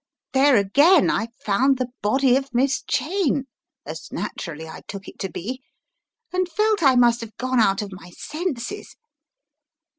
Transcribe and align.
There 0.33 0.55
again 0.55 1.11
I 1.11 1.27
found 1.45 1.77
the 1.77 1.89
body 2.01 2.35
of 2.35 2.55
Miss 2.55 2.81
Cheyne, 2.89 3.43
as 3.85 4.11
naturally 4.11 4.67
I 4.67 4.81
took 4.87 5.07
it 5.07 5.19
to 5.19 5.29
be, 5.29 5.61
and 6.33 6.49
felt 6.49 6.81
I 6.81 6.95
must 6.95 7.21
have 7.21 7.37
gone 7.37 7.59
out 7.59 7.83
of 7.83 7.91
my 7.91 8.09
senses. 8.17 8.95